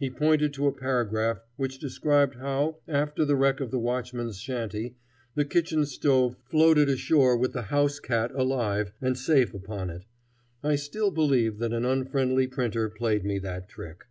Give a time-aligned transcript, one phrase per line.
[0.00, 4.96] He pointed to a paragraph which described how, after the wreck of the watchman's shanty,
[5.36, 10.06] the kitchen stove floated ashore with the house cat alive and safe upon it.
[10.64, 14.06] I still believe that an unfriendly printer played me that trick.